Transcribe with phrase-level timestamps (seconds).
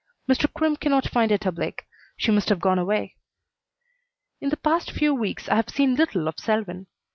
[0.27, 0.51] Mr.
[0.51, 1.85] Crimm cannot find Etta Blake.
[2.17, 3.17] She must have gone away.
[4.39, 6.87] In the past few weeks I have seen little of Selwyn.